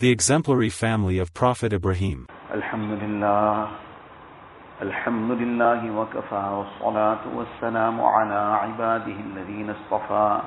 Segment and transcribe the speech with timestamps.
[0.00, 2.26] The exemplary family of Prophet Ibrahim.
[2.54, 3.68] الحمد لله
[4.82, 10.40] الحمد لله وكفى والصلاة والسلام على عباده الذين اصطفى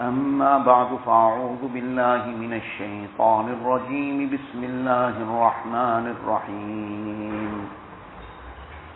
[0.00, 7.68] أما بعد فأعوذ بالله من الشيطان الرجيم بسم الله الرحمن الرحيم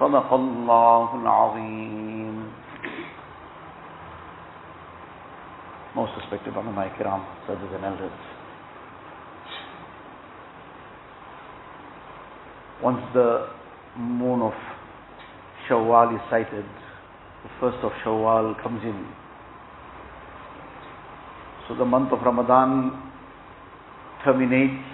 [0.00, 2.36] صدق الله العظيم
[5.94, 8.18] Most respected ulama kiram, brothers and elders.
[12.82, 13.46] Once the
[13.96, 14.52] moon of
[15.68, 16.66] Shawwal is sighted,
[17.44, 19.06] the first of Shawwal comes in.
[21.68, 23.00] So the month of Ramadan
[24.24, 24.84] terminates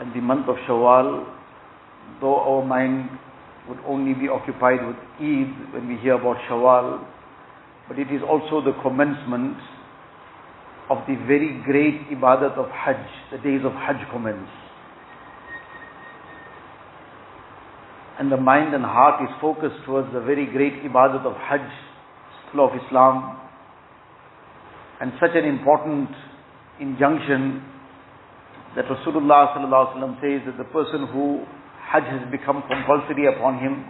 [0.00, 1.24] and the month of Shawwal,
[2.20, 3.08] though our mind
[3.67, 7.05] would only be occupied with Eid when we hear about Shawwal,
[7.87, 9.57] but it is also the commencement
[10.89, 14.49] of the very great ibadat of Hajj, the days of Hajj commence.
[18.19, 21.69] And the mind and heart is focused towards the very great ibadat of Hajj,
[22.51, 23.37] flow of Islam,
[25.01, 26.09] and such an important
[26.79, 27.61] injunction
[28.75, 29.53] that Rasulullah
[30.21, 31.45] says that the person who
[31.87, 33.85] Hajj has become compulsory upon him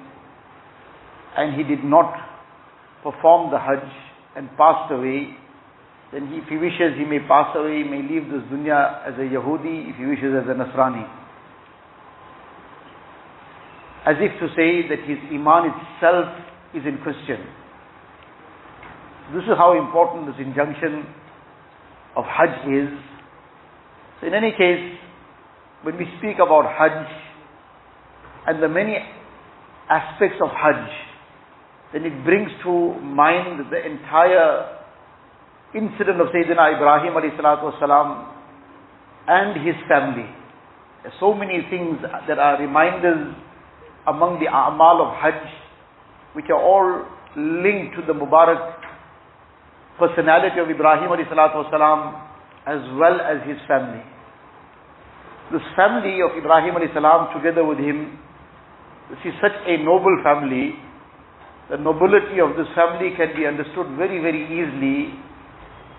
[1.38, 2.14] and he did not
[3.04, 3.86] perform the Hajj
[4.36, 5.34] and passed away,
[6.12, 9.14] then he, if he wishes he may pass away, he may leave this dunya as
[9.16, 11.06] a Yahudi, if he wishes as a Nasrani.
[14.06, 16.32] As if to say that his Iman itself
[16.74, 17.42] is in question.
[19.34, 21.06] This is how important this injunction
[22.16, 22.90] of Hajj is.
[24.22, 24.98] So in any case,
[25.84, 27.27] when we speak about Hajj
[28.47, 28.97] and the many
[29.89, 30.91] aspects of Hajj,
[31.93, 34.79] then it brings to mind the entire
[35.75, 38.29] incident of Sayyidina Ibrahim والسلام,
[39.29, 40.29] and his family.
[41.03, 43.35] There are so many things that are reminders
[44.07, 45.43] among the A'mal of Hajj,
[46.35, 47.05] which are all
[47.37, 48.81] linked to the Mubarak
[49.99, 52.29] personality of Ibrahim والسلام,
[52.67, 54.03] as well as his family.
[55.53, 58.19] This family of Ibrahim salam together with him,
[59.10, 60.76] this is such a noble family.
[61.70, 65.16] The nobility of this family can be understood very, very easily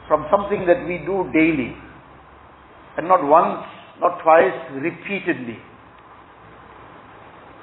[0.09, 1.73] from something that we do daily.
[2.97, 3.65] And not once,
[4.01, 5.57] not twice, repeatedly.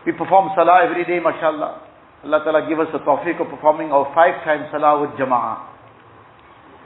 [0.05, 1.81] We perform salah every day, mashallah.
[2.25, 5.73] Allah Ta'ala give us the tawfiq of performing our five times salah with jama'ah.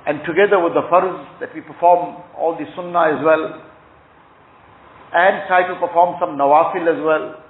[0.07, 3.43] And together with the farz that we perform all the sunnah as well.
[5.15, 7.43] And try to perform some nawafil as well.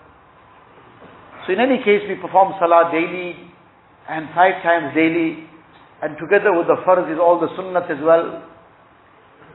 [1.50, 3.34] So in any case, we perform salah daily
[4.08, 5.50] and five times daily.
[6.00, 8.46] And together with the farz is all the sunnat as well.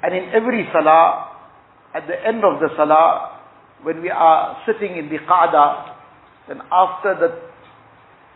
[0.03, 1.39] And in every salah,
[1.95, 3.39] at the end of the salah,
[3.85, 5.95] when we are sitting in the qa'dah,
[6.49, 7.31] then after the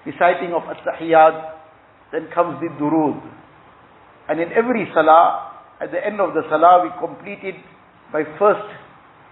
[0.07, 1.59] reciting of at-tahiyyat,
[2.13, 3.21] then comes the durood.
[4.29, 7.59] And in every salah, at the end of the salah, we complete it
[8.13, 8.71] by first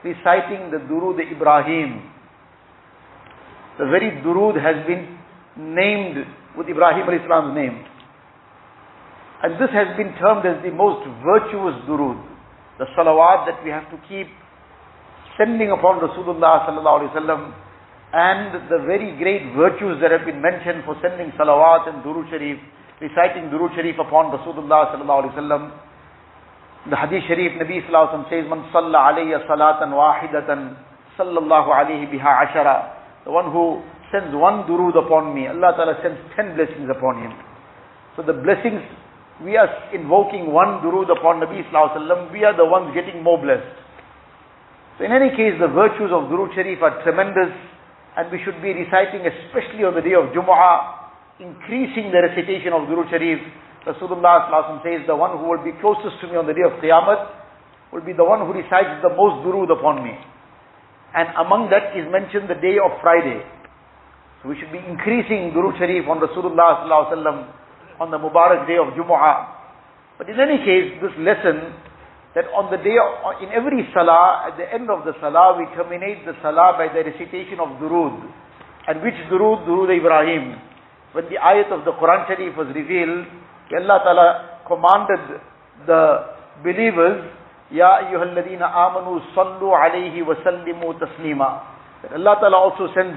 [0.02, 2.15] reciting the durood Ibrahim.
[3.78, 5.04] The very durood has been
[5.56, 6.24] named
[6.56, 7.84] with Ibrahim al-Islam's name.
[9.44, 12.16] And this has been termed as the most virtuous durood.
[12.80, 14.28] The salawat that we have to keep
[15.36, 17.52] sending upon Rasulullah sallallahu alaihi wasallam
[18.16, 22.56] and the very great virtues that have been mentioned for sending salawat and durood sharif,
[23.00, 25.62] reciting durood sharif upon Rasulullah sallallahu alaihi wasallam.
[26.88, 30.76] The hadith sharif, Nabi sallallahu alaihi wasallam says, "Man salla alayya salatan wahidatan,
[31.18, 32.95] sallallahu alayhi biha ashara."
[33.26, 33.82] The one who
[34.14, 37.34] sends one durood upon me, Allah Ta'ala sends ten blessings upon him.
[38.14, 38.86] So the blessings,
[39.42, 43.66] we are invoking one durood upon Nabi Sallallahu we are the ones getting more blessed.
[44.96, 47.50] So in any case, the virtues of durood sharif are tremendous
[48.14, 52.86] and we should be reciting, especially on the day of Jumu'ah, increasing the recitation of
[52.86, 53.42] durood sharif.
[53.90, 54.46] Rasulullah
[54.86, 58.06] says, the one who will be closest to me on the day of Qiyamah will
[58.06, 60.14] be the one who recites the most durood upon me.
[61.16, 63.40] And among that is mentioned the day of Friday.
[64.42, 66.84] So we should be increasing Durood Sharif on Rasulullah
[67.96, 69.56] on the Mubarak day of Jumu'ah.
[70.20, 71.72] But in any case, this lesson
[72.36, 75.64] that on the day, of, in every salah, at the end of the salah, we
[75.72, 78.20] terminate the salah by the recitation of durood.
[78.88, 79.64] And which durood?
[79.64, 80.60] Durood Ibrahim.
[81.16, 83.24] When the ayat of the Quran Sharif was revealed,
[83.72, 84.28] Allah Ta'ala
[84.68, 85.40] commanded
[85.88, 86.02] the
[86.60, 87.24] believers,
[87.71, 91.63] Ya ayyuhalladina amanu sallu alayhi wa sallimu taslima.
[92.03, 93.15] That Allah Ta'ala also sends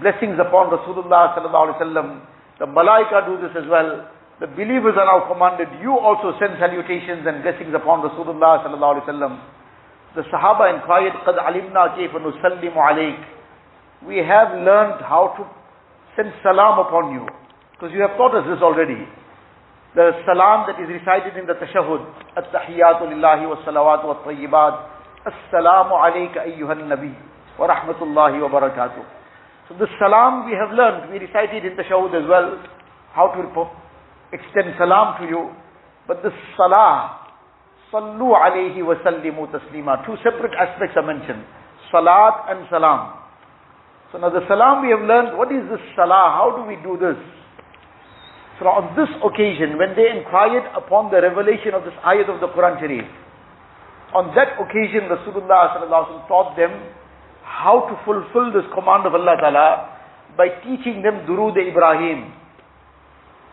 [0.00, 2.08] blessings upon Rasulullah sallallahu alaihi wasallam.
[2.58, 4.06] The malaika do this as well.
[4.40, 9.06] The believers are now commanded, you also send salutations and blessings upon Rasulullah sallallahu alaihi
[9.06, 9.38] wasallam.
[10.14, 13.24] The Sahaba inquired, قَدْ عَلِمْنَا كَيْفَ نُسَلِّمُ عَلَيْكَ
[14.06, 15.42] We have learned how to
[16.14, 17.26] send salam upon you.
[17.72, 19.06] Because you have taught us this already.
[19.95, 22.05] the salam that is recited in the tashahud,
[22.37, 24.73] at-tahiyyatu lillahi wa salawat wa tayyibat,
[25.25, 27.15] assalamu alayka ayyuhan nabi
[27.57, 29.01] wa rahmatullahi wa barakatuh.
[29.67, 32.61] So the salam we have learned, we recited in tashahud as well,
[33.13, 33.41] how to
[34.31, 35.49] extend salam to you,
[36.07, 37.25] but the salah,
[37.91, 41.43] sallu alayhi wa sallimu taslima, two separate aspects are mentioned,
[41.91, 43.17] salat and salam.
[44.11, 46.93] So now the salam we have learned, what is this salah, how do we do
[46.97, 47.17] this?
[48.59, 52.51] So on this occasion, when they inquired upon the revelation of this ayat of the
[52.51, 53.07] Quran Sharif,
[54.11, 55.79] on that occasion Rasulullah
[56.27, 56.75] taught them
[57.43, 59.67] how to fulfill this command of Allah Ta'ala
[60.35, 62.35] by teaching them Durood Ibrahim.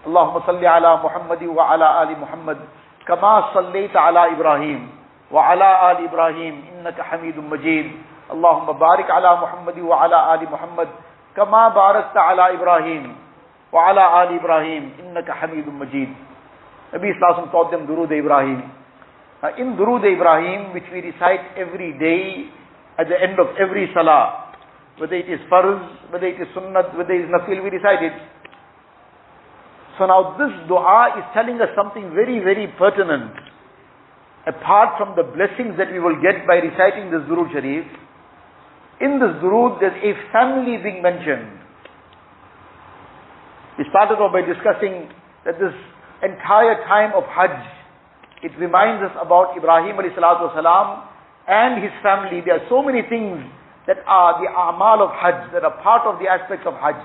[0.07, 2.59] Allahumma salli ala Muhammadi wa ala ali Muhammad
[3.07, 4.91] kama sallaita ala Ibrahim
[5.31, 7.95] wa ala ali Ibrahim innaka hamidun majid.
[8.31, 10.91] Allahumma barik ala Muhammadi wa ala ali Muhammad
[11.35, 13.26] kama barakta ala Ibrahim.
[13.72, 16.12] وعلى آل إبراهيم إنك حميد مجيد
[16.92, 18.68] Nabi Islam taught them Durood Ibrahim.
[19.42, 22.52] Uh, in Durood Ibrahim, which we recite every day
[23.00, 24.52] at the end of every salah,
[24.98, 25.80] whether it is farz,
[26.12, 28.14] whether it is sunnat, whether it is nafil, we recite it.
[29.98, 33.32] So now this dua is telling us something very, very pertinent.
[34.46, 37.88] Apart from the blessings that we will get by reciting this Durood Sharif,
[39.00, 41.56] in this Durood there's a family being mentioned.
[43.79, 45.13] We started off by discussing
[45.45, 45.77] that this
[46.25, 47.61] entire time of Hajj,
[48.43, 51.05] it reminds us about Ibrahim alayhi salatu wasalam
[51.49, 52.41] and his family.
[52.41, 53.45] There are so many things
[53.87, 56.97] that are the amal of Hajj, that are part of the aspects of Hajj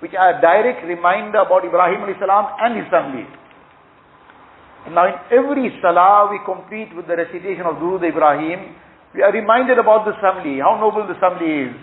[0.00, 3.24] which are a direct reminder about Ibrahim salam and his family.
[4.84, 8.76] And now in every salah we complete with the recitation of Durood Ibrahim,
[9.14, 11.74] we are reminded about this family, how noble this family is.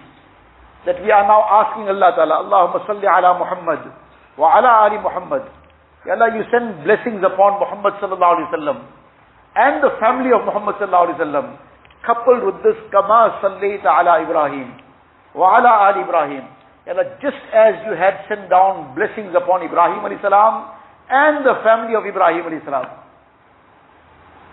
[0.86, 4.02] That we are now asking Allah Ta'ala, Allahumma salli ala Muhammad
[4.38, 5.44] wa ala ali Muhammad.
[6.06, 8.80] Ya Allah, you send blessings upon Muhammad sallallahu alaihi wasallam
[9.56, 11.47] and the family of Muhammad sallallahu alaihi wasallam.
[12.03, 14.75] Coupled with this, kama sallaita ala Ibrahim
[15.33, 16.44] wa ala ali Ibrahim.
[16.83, 20.75] Allah, just as you had sent down blessings upon Ibrahim alayhi salam
[21.07, 22.91] and the family of Ibrahim alayhi salam.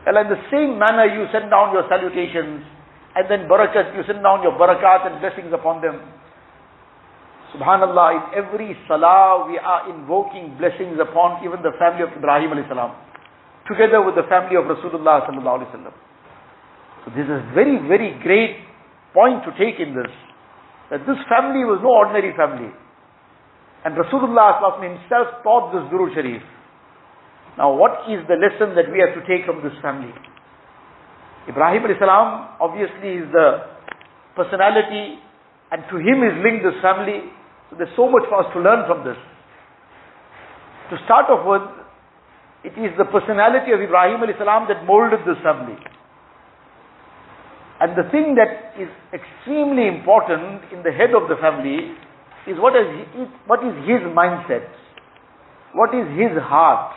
[0.06, 2.62] Allah, in the same manner you send down your salutations
[3.18, 5.98] and then barakat, you send down your barakat and blessings upon them.
[7.54, 12.68] Subhanallah, in every salah we are invoking blessings upon even the family of Ibrahim alayhi
[12.68, 12.94] salam,
[13.66, 15.94] together with the family of Rasulullah sallallahu alayhi wasallam.
[17.04, 18.62] So this is very, very great
[19.12, 20.12] point to take in this
[20.90, 22.70] that this family was no ordinary family.
[23.86, 26.42] And Rasulullah himself taught this Durood Sharif.
[27.56, 30.12] Now what is the lesson that we have to take from this family?
[31.48, 33.70] Ibrahim salam obviously is the
[34.36, 35.22] personality
[35.70, 37.30] and to him is linked this family.
[37.70, 39.16] So there's so much for us to learn from this.
[40.90, 41.62] To start off with,
[42.66, 45.78] it is the personality of Ibrahim salam that molded this family.
[47.80, 51.94] And the thing that is extremely important in the head of the family
[52.44, 52.84] is what is,
[53.46, 54.66] what is his mindset?
[55.72, 56.92] What is his heart?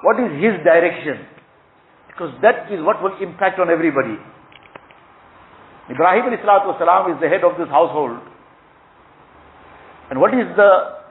[0.00, 1.26] What is his direction?
[2.08, 4.16] Because that is what will impact on everybody.
[5.90, 8.22] Ibrahim salam is the head of this household.
[10.14, 11.02] And what is the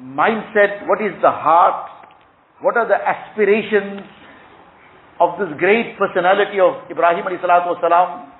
[0.00, 0.88] mindset?
[0.88, 1.92] What is the heart?
[2.64, 4.08] What are the aspirations?
[5.20, 8.32] of this great personality of Ibrahim wasalam.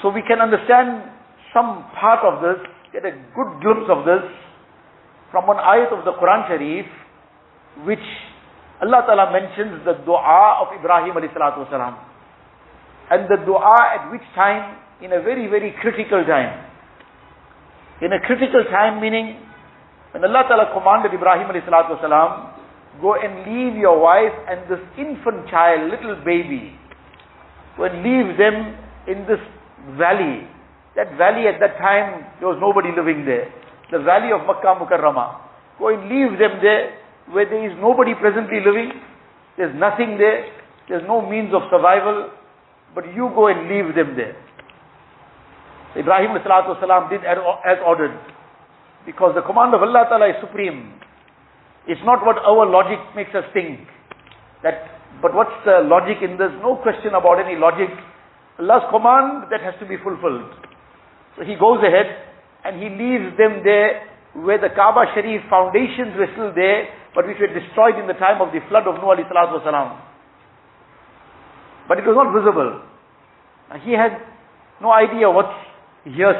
[0.00, 1.04] So we can understand
[1.52, 4.24] some part of this, get a good glimpse of this
[5.30, 6.88] from an ayat of the Quran Sharif,
[7.84, 8.06] which
[8.80, 12.00] Allah Ta'ala mentions the dua of Ibrahim wasalam.
[13.12, 14.80] And the dua at which time?
[15.04, 16.69] In a very, very critical time.
[18.00, 19.36] In a critical time meaning,
[20.12, 22.56] when Allah Ta'ala commanded Ibrahim wasalam
[23.00, 26.72] go and leave your wife and this infant child, little baby,
[27.76, 28.74] go and leave them
[29.06, 29.40] in this
[29.96, 30.48] valley.
[30.96, 33.52] That valley at that time, there was nobody living there.
[33.92, 35.78] The valley of Makkah Mukarramah.
[35.78, 36.96] Go and leave them there
[37.30, 38.92] where there is nobody presently living.
[39.56, 40.48] There's nothing there.
[40.88, 42.30] there's no means of survival,
[42.94, 44.34] but you go and leave them there.
[45.96, 48.18] Ibrahim salam did as ordered.
[49.06, 50.94] Because the command of Allah Ta'ala is supreme.
[51.88, 53.80] It's not what our logic makes us think.
[54.62, 56.52] That, but what's the logic in this?
[56.60, 57.88] No question about any logic.
[58.60, 60.52] Allah's command that has to be fulfilled.
[61.34, 62.06] So he goes ahead
[62.64, 64.04] and he leaves them there
[64.36, 68.38] where the Kaaba Sharif foundations were still there, but which were destroyed in the time
[68.38, 69.98] of the flood of Nuh alayhi.
[71.88, 72.84] But it was not visible.
[73.82, 74.14] He had
[74.78, 75.56] no idea what's
[76.04, 76.34] here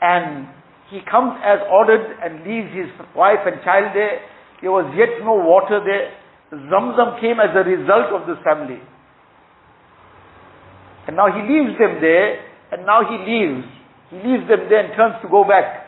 [0.00, 0.48] and
[0.90, 4.20] he comes as ordered and leaves his wife and child there.
[4.60, 6.12] There was yet no water there.
[6.52, 8.78] Zamzam came as a result of this family.
[11.06, 12.40] And now he leaves them there,
[12.72, 13.66] and now he leaves.
[14.08, 15.84] He leaves them there and turns to go back.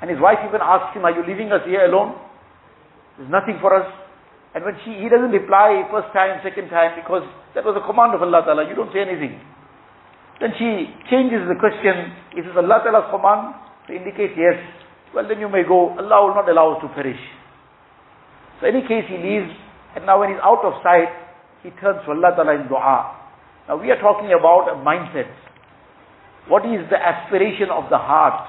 [0.00, 2.18] And his wife even asks him, Are you leaving us here alone?
[3.18, 3.86] There's nothing for us.
[4.54, 7.22] And when she, he doesn't reply first time, second time, because
[7.54, 8.68] that was a command of Allah Ta'ala.
[8.68, 9.40] You don't say anything.
[10.40, 12.12] Then she changes the question.
[12.36, 13.56] Is this Allah Ta'ala's command?
[13.88, 14.60] To indicate yes.
[15.14, 15.96] Well, then you may go.
[15.96, 17.20] Allah will not allow us to perish.
[18.60, 19.52] So in any case, he leaves.
[19.96, 21.08] And now when he's out of sight,
[21.62, 23.16] he turns to Allah Ta'ala in dua.
[23.68, 25.32] Now we are talking about a mindset.
[26.48, 28.46] What is the aspiration of the heart?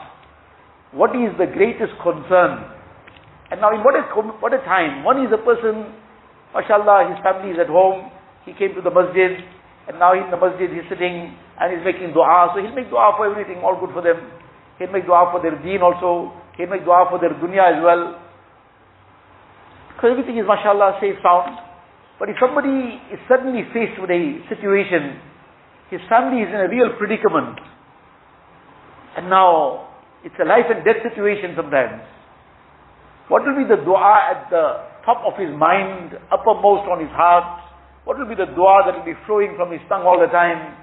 [0.92, 2.68] What is the greatest concern?
[3.50, 4.04] And now in what a,
[4.44, 5.04] what a time.
[5.04, 5.96] One is a person,
[6.54, 8.12] mashallah, his family is at home.
[8.46, 9.40] He came to the masjid.
[9.88, 12.52] And now in the masjid he's sitting and he's making dua.
[12.52, 14.20] So he'll make dua for everything, all good for them.
[14.80, 16.36] He'll make dua for their deen also.
[16.60, 18.20] He'll make dua for their dunya as well.
[19.96, 21.58] Because everything is mashallah safe, sound.
[22.20, 25.22] But if somebody is suddenly faced with a situation,
[25.90, 27.58] his family is in a real predicament.
[29.16, 29.90] And now,
[30.24, 32.04] it's a life and death situation sometimes.
[33.30, 37.67] What will be the dua at the top of his mind, uppermost on his heart?
[38.07, 40.75] What will be the dua that will be flowing from his tongue all the time?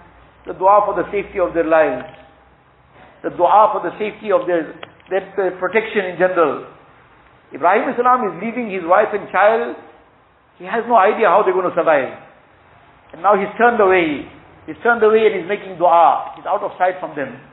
[0.48, 2.08] The dua for the safety of their lives.
[3.24, 4.72] The dua for the safety of their,
[5.12, 6.64] their, their protection in general.
[7.52, 9.76] Ibrahim Islam is leaving his wife and child.
[10.58, 12.16] He has no idea how they're going to survive.
[13.12, 14.24] And now he's turned away.
[14.68, 16.38] He's turned away and he's making dua.
[16.38, 17.50] He's out of sight from them.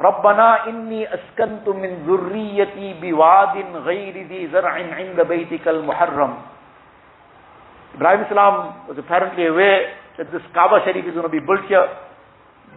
[0.00, 6.34] ربنا إني أسكنت من ذريتي بواد غير ذي زرع عند بيتك المحرم
[7.97, 9.89] Ibrahim Islam was apparently aware
[10.21, 11.81] that this Kaaba Sharif is going to be built here.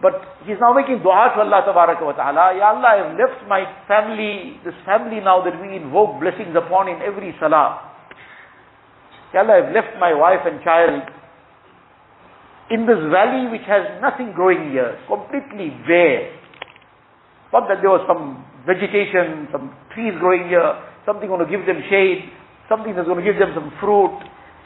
[0.01, 0.17] But
[0.49, 2.57] he's now making dua to Allah wa ta'ala.
[2.57, 6.89] Ya Allah, I have left my family, this family now that we invoke blessings upon
[6.89, 7.85] in every salah.
[9.29, 11.05] Ya Allah, I have left my wife and child
[12.73, 16.33] in this valley which has nothing growing here, completely bare.
[17.53, 21.77] Not that there was some vegetation, some trees growing here, something going to give them
[21.93, 22.25] shade,
[22.65, 24.17] something that's going to give them some fruit,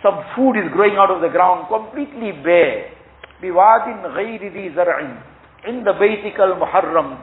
[0.05, 2.97] some food is growing out of the ground, completely bare.
[3.45, 7.21] بِوَادٍ غَيْرِ ذِي زَرْعٍ In the Baitik al-Muharram,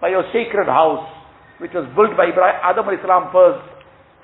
[0.00, 1.08] by your sacred house,
[1.58, 3.64] which was built by Ibrahim, Adam al-Islam first,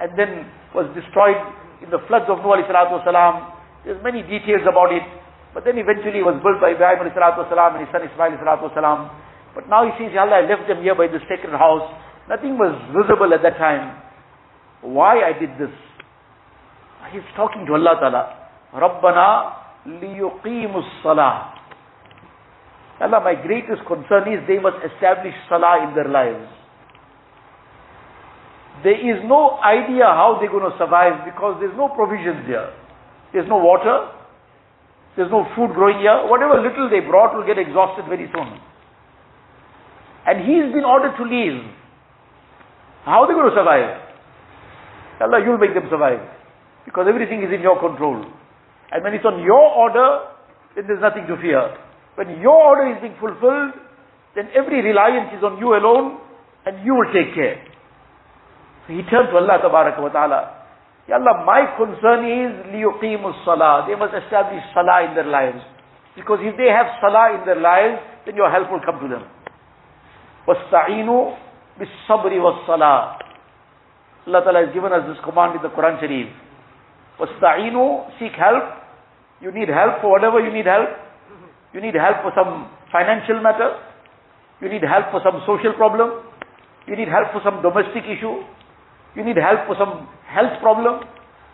[0.00, 1.38] and then was destroyed
[1.82, 3.56] in the floods of Nuh al-Salam.
[3.84, 5.04] There's many details about it,
[5.52, 9.10] but then eventually was built by Ibrahim al-Salam and his son Ismail al-Salam.
[9.54, 11.86] But now he says, Allah, I left them here by the sacred house.
[12.28, 14.02] Nothing was visible at that time.
[14.82, 15.70] Why I did this?
[17.11, 18.23] He's talking to Allah Ta'ala.
[18.73, 21.55] Rabbana liyuqimus salah.
[23.01, 26.45] Allah, my greatest concern is they must establish salah in their lives.
[28.83, 32.71] There is no idea how they're going to survive because there's no provisions here.
[33.33, 34.11] There's no water.
[35.15, 36.27] There's no food growing here.
[36.27, 38.59] Whatever little they brought will get exhausted very soon.
[40.27, 41.59] And he's been ordered to leave.
[43.03, 43.99] How are they going to survive?
[45.19, 46.19] Allah, you'll make them survive.
[46.88, 48.24] Because everything is in your control.
[48.92, 50.30] And when it's on your order,
[50.76, 51.74] then there's nothing to fear.
[52.14, 53.74] When your order is being fulfilled,
[54.34, 56.20] then every reliance is on you alone,
[56.66, 57.62] and you will take care.
[58.86, 60.64] So he turned to Allah wa ta'ala.
[61.08, 63.84] Ya Allah, my concern is liyuqimus salah.
[63.88, 65.60] They must establish salah in their lives.
[66.16, 69.24] Because if they have salah in their lives, then your help will come to them.
[70.48, 71.24] وَاسْتَعِينُوا
[71.80, 73.02] بِالصَّبْرِ وَالصَّلَاةِ
[74.26, 76.32] Allah Ta'ala has given us this command in the Quran Sharif.
[77.19, 78.63] Wasta'inu, seek help.
[79.41, 80.89] You need help for whatever you need help.
[81.73, 83.75] You need help for some financial matter.
[84.61, 86.23] You need help for some social problem.
[86.87, 88.43] You need help for some domestic issue.
[89.15, 91.03] You need help for some health problem.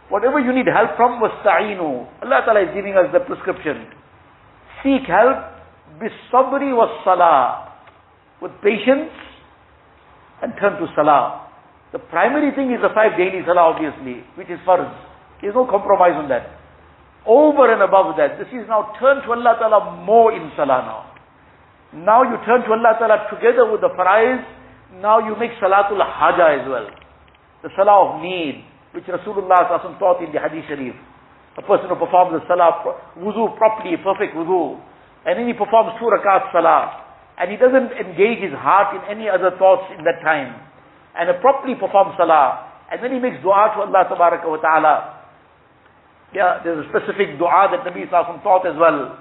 [0.09, 2.23] Whatever you need help from, wasta'inu.
[2.23, 3.89] Allah Ta'ala is giving us the prescription.
[4.83, 5.55] Seek help
[5.99, 7.73] bisabri was salah.
[8.41, 9.11] With patience
[10.41, 11.47] and turn to salah.
[11.93, 14.91] The primary thing is the five daily salah obviously, which is farz.
[15.41, 16.55] There's no compromise on that.
[17.25, 18.37] over and above that.
[18.37, 21.01] This is now turn to Allah Ta'ala more in salah now.
[21.93, 24.45] Now you turn to Allah Ta'ala together with the farais.
[25.01, 26.87] Now you make salatul haja as well.
[27.65, 28.63] The salah of need,
[28.93, 29.65] which Rasulullah
[29.97, 30.95] taught in the hadith sharif.
[31.57, 34.77] A person who performs the salah, wuzu properly, perfect wuzu.
[35.25, 37.01] And then he performs two rakat salah.
[37.41, 40.61] And he doesn't engage his heart in any other thoughts in that time.
[41.17, 42.69] And he properly performs salah.
[42.91, 45.14] And then he makes dua to Allah subhanahu wa Ta'ala.
[46.34, 49.18] Yeah, there's a specific dua that Nabi Sallallahu taught as well.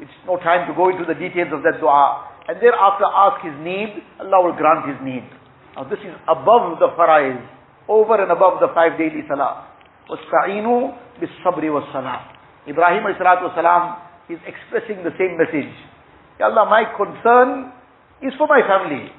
[0.00, 2.28] It's no time to go into the details of that dua.
[2.48, 5.24] And thereafter ask his need, Allah will grant his need.
[5.76, 7.40] Now this is above the farais,
[7.88, 9.68] over and above the five daily salah.
[10.10, 12.20] وَاسْتَعِينُوا بِالصَّبْرِ وَالصَّلَاةِ
[12.68, 13.96] Ibrahim salam
[14.28, 15.72] is expressing the same message.
[16.38, 17.72] Ya Allah, my concern
[18.20, 19.10] is for my family.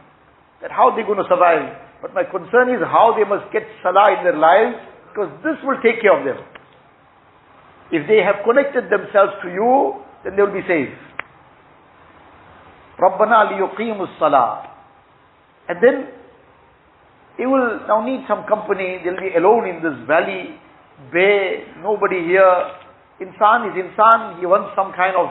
[0.62, 1.76] That how they're going to survive.
[2.02, 4.80] But my concern is how they must get salah in their lives,
[5.12, 6.40] because this will take care of them.
[7.92, 10.90] If they have connected themselves to you, then they will be safe.
[12.98, 14.68] رَبَّنَا لِيُقِيمُ الصَّلَاةِ
[15.70, 16.08] And then,
[17.38, 20.58] they will now need some company, they'll be alone in this valley,
[21.12, 22.72] bay, nobody here.
[23.22, 25.30] Insan is insan, he wants some kind of,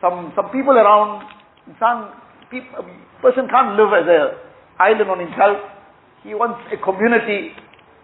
[0.00, 1.24] some, some people around.
[1.68, 2.12] Insan,
[2.50, 4.36] people, a person can't live as an
[4.80, 5.58] island on himself.
[6.22, 7.52] He wants a community.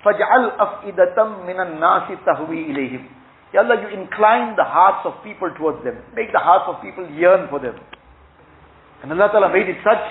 [0.00, 3.04] فَجْعَلْ أَفْئِدَةً مِنَ النَّاسِ تَهْوِي إِلَيْهِمْ
[3.54, 5.98] Ya Allah, you incline the hearts of people towards them.
[6.14, 7.74] Make the hearts of people yearn for them.
[9.02, 10.04] And Allah Ta'ala made it such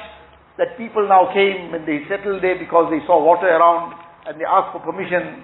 [0.60, 3.96] that people now came and they settled there because they saw water around
[4.27, 5.39] and they asked for permission.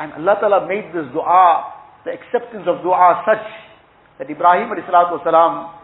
[0.00, 1.68] And Allah Ta'ala made this dua,
[2.08, 3.44] the acceptance of dua such
[4.18, 5.74] that Ibrahim والسلام,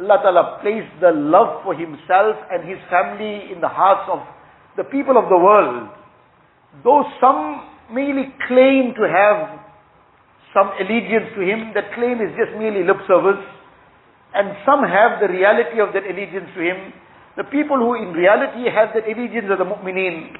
[0.00, 4.26] Allah Ta'ala placed the love for himself and his family in the hearts of
[4.76, 5.86] the people of the world.
[6.82, 7.62] Though some
[7.94, 9.60] merely claim to have
[10.53, 13.41] some allegiance to him, that claim is just merely lip service.
[14.33, 16.93] And some have the reality of that allegiance to him.
[17.37, 20.37] The people who in reality have that allegiance are the mu'mineen,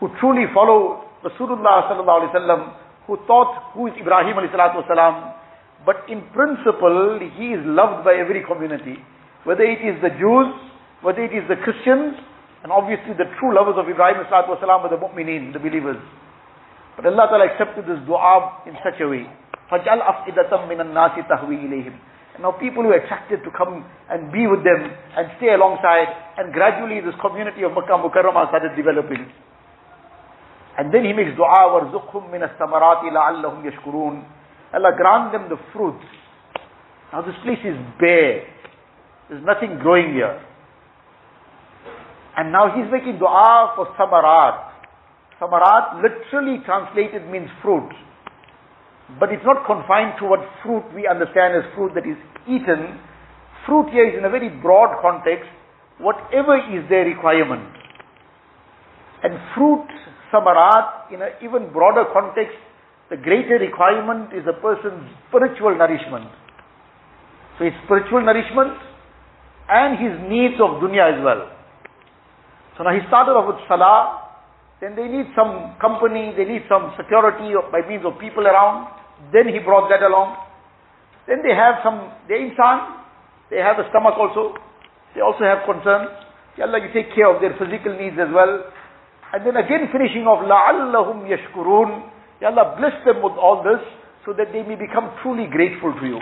[0.00, 2.60] who truly follow Rasulullah sallallahu alaihi wasallam,
[3.06, 5.36] who thought who is Ibrahim alayhi salatu wasalam.
[5.84, 9.00] But in principle, he is loved by every community.
[9.44, 10.52] Whether it is the Jews,
[11.00, 12.16] whether it is the Christians,
[12.62, 16.00] and obviously the true lovers of Ibrahim alayhi salatu wasalam are the mu'mineen, the believers.
[16.99, 19.27] But Allah Ta'ala accepted this dua in such a way.
[19.71, 21.95] فَجْعَلْ أَفْئِدَةً مِنَ النَّاسِ تَهْوِي إِلَيْهِمْ
[22.35, 26.07] And now people who are attracted to come and be with them and stay alongside
[26.37, 29.25] and gradually this community of Makkah Mukarramah started developing.
[30.77, 34.23] And then he makes dua وَرْزُقْهُمْ مِنَ الثَّمَرَاتِ لَعَلَّهُمْ يَشْكُرُونَ
[34.73, 36.03] Allah grant them the fruits.
[37.11, 38.43] Now this place is bare.
[39.29, 40.39] There's nothing growing here.
[42.37, 44.68] And now he's making dua for samarat.
[45.40, 47.88] Samarat literally translated means fruit.
[49.18, 53.00] But it's not confined to what fruit we understand as fruit that is eaten.
[53.66, 55.48] Fruit here is in a very broad context,
[55.98, 57.66] whatever is their requirement.
[59.24, 59.88] And fruit,
[60.30, 62.56] samarat, in an even broader context,
[63.08, 66.30] the greater requirement is a person's spiritual nourishment.
[67.58, 68.76] So his spiritual nourishment
[69.68, 71.50] and his needs of dunya as well.
[72.78, 74.19] So now he started off with salah,
[74.81, 78.91] then they need some company, they need some security by means of people around.
[79.31, 80.35] Then he brought that along.
[81.27, 83.01] Then they have some, they insan,
[83.49, 84.53] they have a stomach also.
[85.15, 86.11] They also have concerns.
[86.59, 88.67] Allah, you take care of their physical needs as well.
[89.31, 91.89] And then again finishing off, لَعَلَّهُمْ يَشْكُرُونَ
[92.43, 93.81] Allah, bless them with all this
[94.27, 96.19] so that they may become truly grateful to you.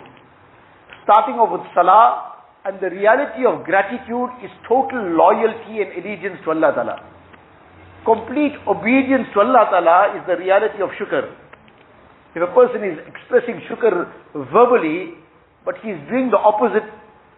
[1.03, 6.51] Starting off with salah, and the reality of gratitude is total loyalty and allegiance to
[6.55, 7.13] Allah Ta'ala
[8.08, 11.28] complete obedience to Allah Ta'ala is the reality of shukr.
[12.32, 14.08] If a person is expressing shukr
[14.48, 15.12] verbally,
[15.68, 16.88] but he is doing the opposite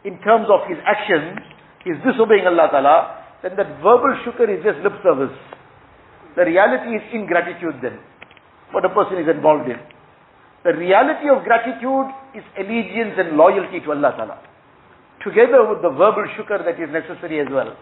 [0.06, 1.42] in terms of his actions,
[1.82, 2.96] he is disobeying Allah Ta'ala,
[3.42, 5.34] then that verbal shukr is just lip service.
[6.38, 7.98] The reality is ingratitude then,
[8.70, 9.80] what a person is involved in.
[10.62, 14.38] The reality of gratitude is allegiance and loyalty to Allah Ta'ala.
[15.26, 17.74] Together with the verbal shukr that is necessary as well.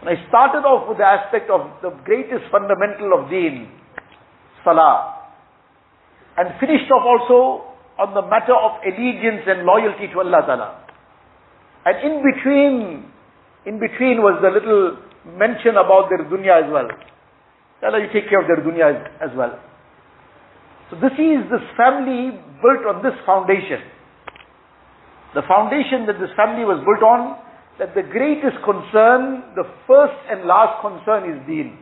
[0.00, 3.68] And I started off with the aspect of the greatest fundamental of deen,
[4.64, 5.28] salah.
[6.40, 7.68] And finished off also
[8.00, 10.68] on the matter of allegiance and loyalty to Allah Ta'ala.
[11.84, 12.74] And in between,
[13.68, 14.96] in between was the little
[15.36, 16.88] mention about their dunya as well.
[17.84, 19.52] Allah, you take care of their dunya as, as well.
[20.88, 22.32] So this is this family
[22.64, 23.84] built on this foundation.
[25.36, 27.36] The foundation that this family was built on
[27.80, 31.80] that the greatest concern, the first and last concern is deen.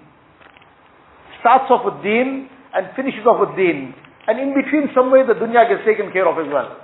[1.43, 3.91] Starts off with deen and finishes off with deen.
[4.31, 6.79] And in between somewhere the dunya gets taken care of as well.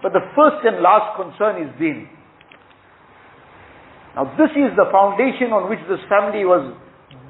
[0.00, 2.08] But the first and last concern is deen.
[4.16, 6.72] Now this is the foundation on which this family was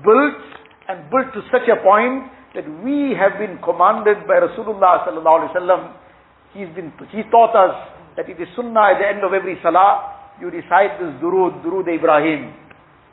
[0.07, 0.39] built
[0.87, 5.51] and built to such a point that we have been commanded by Rasulullah sallallahu alaihi
[5.51, 5.83] wasallam.
[6.55, 7.75] He's been, he taught us
[8.15, 11.89] that it is sunnah at the end of every salah, you recite this durood, durood
[11.89, 12.53] Ibrahim.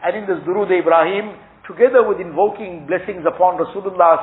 [0.03, 4.19] And in this durood Ibrahim, together with invoking blessings upon Rasulullah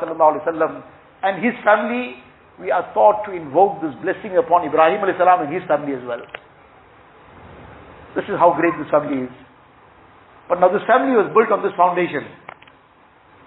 [1.23, 2.21] and his family,
[2.61, 6.21] we are taught to invoke this blessing upon Ibrahim and his family as well.
[8.15, 9.35] This is how great this family is.
[10.49, 12.27] But now this family was built on this foundation.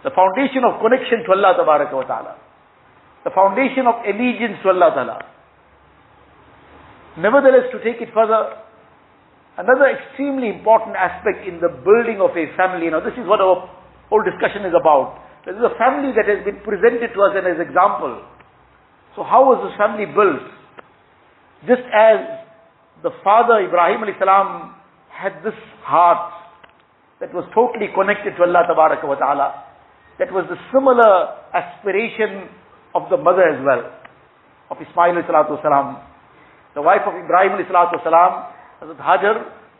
[0.07, 2.35] The foundation of connection to Allah wa ta'ala.
[3.23, 5.17] The foundation of allegiance to Allah ta'ala.
[7.19, 8.62] Nevertheless, to take it further,
[9.57, 13.69] another extremely important aspect in the building of a family, now this is what our
[14.09, 15.21] whole discussion is about.
[15.45, 18.23] This is a family that has been presented to us as an example.
[19.15, 20.47] So how was this family built?
[21.67, 22.43] Just as
[23.03, 24.75] the father Ibrahim salam
[25.11, 26.33] had this heart
[27.19, 29.47] that was totally connected to Allah wa ta'ala.
[30.19, 32.49] That was the similar aspiration
[32.95, 33.91] of the mother as well,
[34.71, 36.03] of Ismail salam.
[36.75, 38.51] The wife of Ibrahim salam,
[38.83, 39.35] Hazrat Hajar,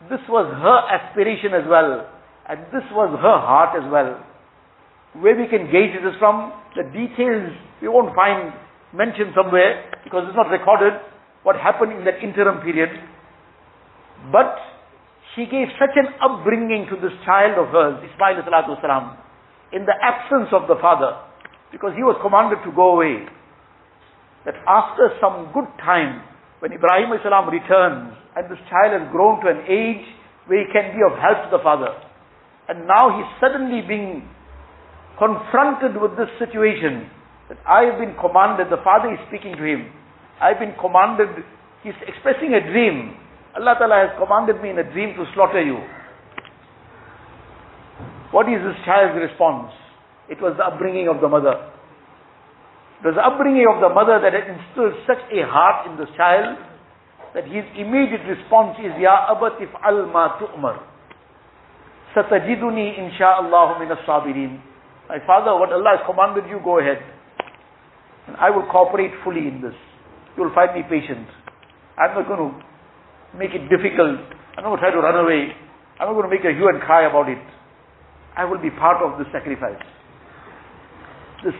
[0.08, 2.08] this was her aspiration as well.
[2.48, 4.16] And this was her heart as well.
[5.20, 8.52] Where we can gauge this from, the details we won't find
[8.92, 10.96] mentioned somewhere because it's not recorded
[11.42, 12.88] what happened in that interim period.
[14.32, 14.56] But
[15.36, 18.40] she gave such an upbringing to this child of hers, Ismail
[18.80, 19.16] salam,
[19.72, 21.20] in the absence of the father,
[21.72, 23.28] because he was commanded to go away.
[24.48, 26.24] That after some good time,
[26.64, 30.00] when Ibrahim salam returns, and this child has grown to an age
[30.48, 31.92] where he can be of help to the father,
[32.72, 34.24] and now he's suddenly being
[35.20, 37.04] confronted with this situation,
[37.52, 39.92] that I have been commanded, the father is speaking to him,
[40.40, 41.44] I've been commanded,
[41.84, 43.12] he's expressing a dream,
[43.52, 45.84] Allah Ta'ala has commanded me in a dream to slaughter you.
[48.32, 49.68] What is this child's response?
[50.32, 51.73] It was the upbringing of the mother.
[53.04, 56.56] Was the upbringing of the mother that instilled such a heart in this child
[57.36, 60.80] that his immediate response is, Ya abatif al ma tu'mar.
[62.16, 64.56] Satajiduni insha'Allah min as-sabirin.
[65.10, 67.02] My father, what Allah has commanded you, go ahead.
[68.26, 69.76] And I will cooperate fully in this.
[70.36, 71.28] You will find me patient.
[72.00, 72.50] I'm not going to
[73.36, 74.16] make it difficult.
[74.56, 75.52] I'm not going to try to run away.
[76.00, 77.42] I'm not going to make a hue and cry about it.
[78.34, 79.82] I will be part of the sacrifice.
[81.44, 81.52] This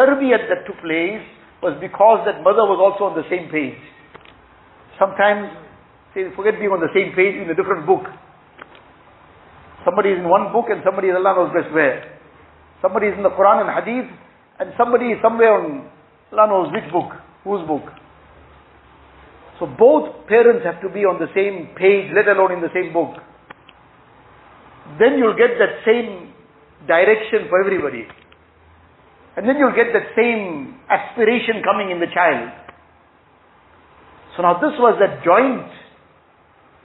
[0.00, 1.20] tarbiyat that took place
[1.60, 3.76] was because that mother was also on the same page.
[4.96, 5.52] Sometimes,
[6.16, 8.08] say, forget being on the same page in a different book.
[9.84, 12.00] Somebody is in one book and somebody is Allah knows best where.
[12.80, 14.08] Somebody is in the Quran and Hadith
[14.60, 15.88] and somebody is somewhere on
[16.32, 17.12] Allah knows which book,
[17.44, 17.84] whose book.
[19.60, 22.92] So both parents have to be on the same page, let alone in the same
[22.96, 23.12] book.
[24.96, 26.32] Then you'll get that same
[26.88, 28.08] direction for everybody.
[29.36, 32.50] And then you'll get that same aspiration coming in the child.
[34.36, 35.70] So now this was a joint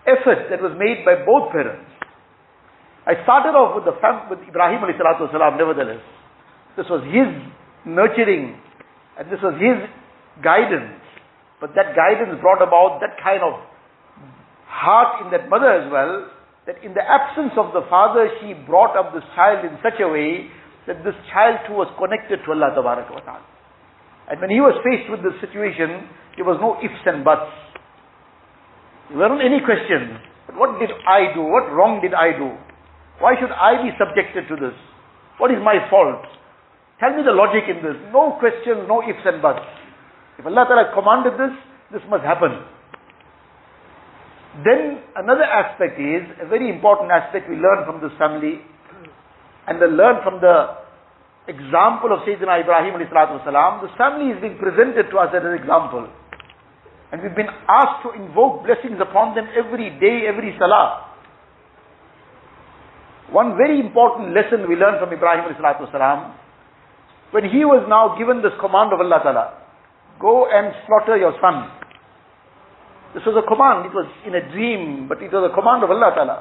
[0.06, 1.90] effort that was made by both parents.
[3.06, 6.02] I started off with the fam- with Ibrahim alayhi salatu wasalam, nevertheless.
[6.78, 7.30] This was his
[7.86, 8.58] nurturing
[9.18, 9.78] and this was his
[10.44, 11.02] guidance.
[11.62, 13.62] But that guidance brought about that kind of
[14.68, 16.28] heart in that mother as well,
[16.68, 20.10] that in the absence of the father, she brought up this child in such a
[20.10, 20.50] way
[20.88, 23.48] that this child too was connected to Allah Tabaraka wa Ta'ala.
[24.30, 27.50] And when he was faced with this situation, there was no ifs and buts.
[29.10, 30.18] There weren't any questions.
[30.46, 31.42] But what did I do?
[31.46, 32.54] What wrong did I do?
[33.22, 34.76] Why should I be subjected to this?
[35.38, 36.26] What is my fault?
[37.00, 37.98] Tell me the logic in this.
[38.14, 39.66] No questions, no ifs and buts.
[40.38, 41.54] If Allah Ta'ala commanded this,
[41.92, 42.66] this must happen.
[44.64, 48.64] Then another aspect is, a very important aspect we learn from this family,
[49.68, 50.78] and we learn from the
[51.48, 52.98] example of Sayyidina Ibrahim
[53.44, 56.08] salam, this family is being presented to us as an example.
[57.12, 61.12] And we've been asked to invoke blessings upon them every day, every salah.
[63.32, 66.38] One very important lesson we learn from Ibrahim salam,
[67.32, 69.66] when he was now given this command of Allah Ta'ala,
[70.20, 71.68] Go and slaughter your son.
[73.14, 73.88] This was a command.
[73.88, 76.38] It was in a dream, but it was a command of Allah Ta'ala.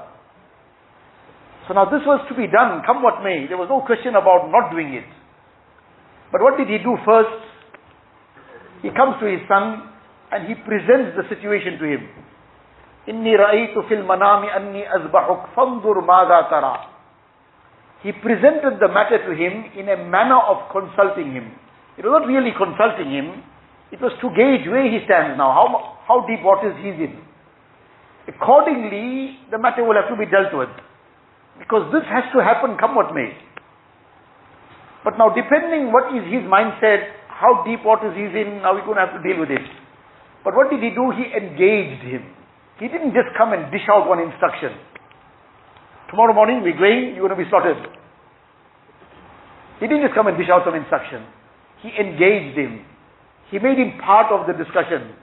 [1.68, 3.46] So now this was to be done, come what may.
[3.46, 5.06] There was no question about not doing it.
[6.32, 7.46] But what did he do first?
[8.82, 9.86] He comes to his son
[10.32, 12.04] and he presents the situation to him.
[13.10, 16.76] إني رأيت في المنام أني أذبحك فانظر ماذا ترى.
[18.04, 21.52] He presented the matter to him in a manner of consulting him.
[21.98, 23.44] It was not really consulting him.
[23.92, 27.20] It was to gauge where he stands now, how, how deep waters he's in.
[28.28, 30.70] Accordingly, the matter will have to be dealt with.
[31.59, 33.31] Because this has to happen come what may.
[35.05, 38.97] But now depending what is his mindset, how deep waters he's in, now we're going
[38.99, 39.63] to have to deal with it.
[40.43, 41.13] But what did he do?
[41.13, 42.25] He engaged him.
[42.79, 44.75] He didn't just come and dish out one instruction.
[46.11, 47.81] Tomorrow morning we're going, you're going to be slaughtered.
[49.81, 51.27] He didn't just come and dish out some instruction.
[51.83, 52.85] He engaged him.
[53.51, 55.15] He made him part of the discussion.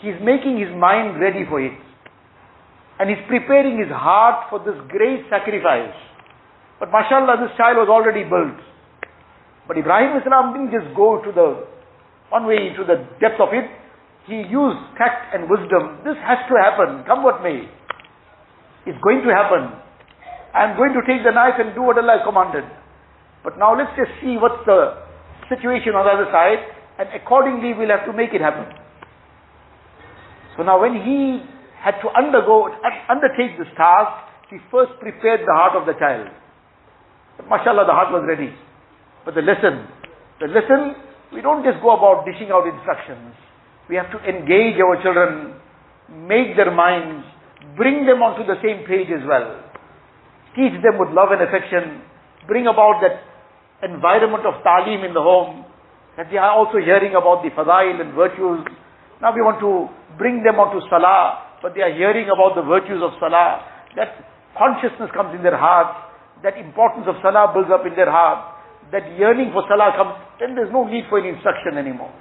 [0.00, 1.72] He's making his mind ready for it.
[2.98, 5.92] And he's preparing his heart for this great sacrifice.
[6.80, 8.56] But mashallah, this child was already built.
[9.68, 11.66] But Ibrahim Islam didn't just go to the,
[12.30, 13.68] one way into the depth of it.
[14.26, 16.02] He used tact and wisdom.
[16.02, 17.68] This has to happen, come what may.
[18.86, 19.70] It's going to happen.
[20.54, 22.64] I'm going to take the knife and do what Allah commanded.
[23.44, 25.04] But now let's just see what's the
[25.52, 26.58] situation on the other side,
[26.98, 28.66] and accordingly we'll have to make it happen.
[30.56, 31.44] So now when he
[31.86, 32.66] had to undergo,
[33.06, 34.10] undertake this task,
[34.50, 36.26] he first prepared the heart of the child.
[37.46, 38.50] Mashallah, the heart was ready.
[39.22, 39.86] But the lesson,
[40.42, 40.98] the lesson,
[41.30, 43.38] we don't just go about dishing out instructions.
[43.86, 45.62] We have to engage our children,
[46.26, 47.22] make their minds,
[47.78, 49.62] bring them onto the same page as well.
[50.58, 52.02] Teach them with love and affection,
[52.50, 53.22] bring about that
[53.86, 55.62] environment of talim in the home,
[56.18, 58.66] that they are also hearing about the fadail and virtues.
[59.22, 59.86] Now we want to
[60.18, 63.64] bring them onto salah, but they are hearing about the virtues of salah,
[63.96, 64.16] that
[64.56, 65.92] consciousness comes in their heart,
[66.42, 68.56] that importance of salah builds up in their heart,
[68.92, 72.12] that yearning for salah comes, then there's no need for any instruction anymore.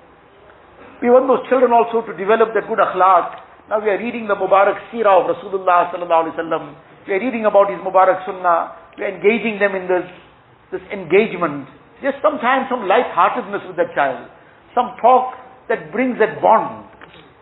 [1.04, 3.67] We want those children also to develop that good akhlaq.
[3.67, 6.63] Now we are reading the Mubarak Sirah of Rasulullah sallallahu alaihi wasallam.
[7.06, 8.95] We are reading about his Mubarak Sunnah.
[8.98, 10.08] We are engaging them in this,
[10.71, 11.67] this engagement.
[12.02, 14.32] Just sometimes some light-heartedness with that child.
[14.74, 15.36] Some talk
[15.67, 16.88] that brings that bond.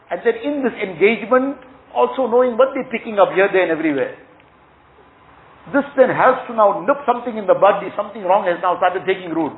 [0.09, 1.61] And then in this engagement,
[1.93, 4.17] also knowing what they're picking up here, there and everywhere.
[5.71, 9.07] This then helps to now nip something in the if something wrong has now started
[9.07, 9.55] taking root.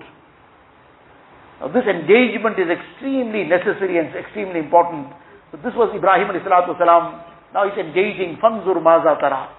[1.59, 5.09] Now this engagement is extremely necessary and extremely important.
[5.49, 6.45] So this was Ibrahim alayhi
[6.77, 7.25] salam.
[7.55, 9.49] Now he's engaging, fanzur maza tara.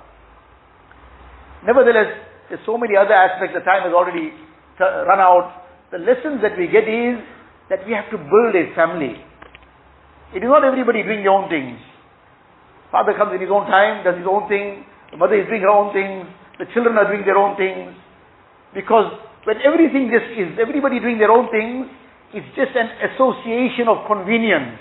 [1.66, 2.14] Nevertheless,
[2.48, 4.30] there's so many other aspects, the time has already
[4.78, 5.66] run out.
[5.90, 7.18] The lessons that we get is
[7.70, 9.18] that we have to build a family.
[10.30, 11.80] It is not everybody doing their own things.
[12.90, 14.86] Father comes in his own time, does his own thing.
[15.10, 16.26] The mother is doing her own things.
[16.58, 17.92] The children are doing their own things.
[18.74, 19.12] Because
[19.44, 21.86] when everything just is, everybody doing their own things,
[22.34, 24.78] it's just an association of convenience.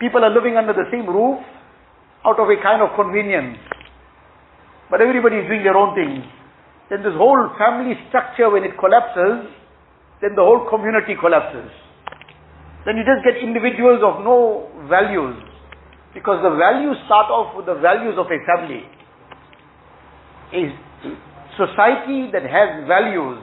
[0.00, 1.38] People are living under the same roof
[2.24, 3.58] out of a kind of convenience.
[4.90, 6.24] But everybody is doing their own things.
[6.88, 9.46] Then this whole family structure, when it collapses,
[10.20, 11.70] then the whole community collapses.
[12.84, 15.36] Then you just get individuals of no values.
[16.14, 18.82] Because the values start off with the values of a family.
[20.50, 20.62] A
[21.54, 23.38] society that has values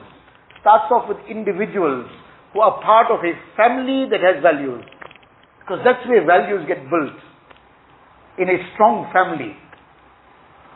[0.60, 2.04] starts off with individuals
[2.52, 4.84] who are part of a family that has values.
[5.60, 7.16] Because that's where values get built.
[8.36, 9.56] In a strong family.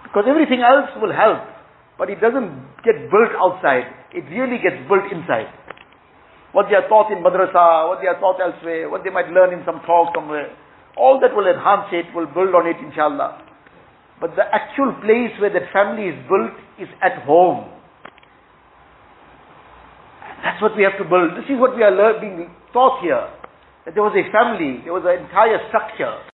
[0.05, 1.45] Because everything else will help.
[2.01, 2.49] But it doesn't
[2.85, 3.93] get built outside.
[4.17, 5.53] It really gets built inside.
[6.53, 9.57] What they are taught in madrasa, what they are taught elsewhere, what they might learn
[9.57, 10.53] in some talk somewhere.
[10.97, 13.41] All that will enhance it, will build on it inshallah.
[14.21, 17.69] But the actual place where that family is built is at home.
[20.43, 21.39] That's what we have to build.
[21.39, 23.31] This is what we are being taught here.
[23.85, 26.32] That there was a family, there was an entire structure.